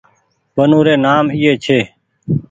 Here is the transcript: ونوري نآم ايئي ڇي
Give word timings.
ونوري 0.57 0.95
نآم 1.05 1.25
ايئي 1.35 1.53
ڇي 1.63 1.79